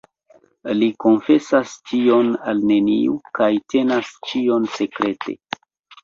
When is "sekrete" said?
4.79-5.37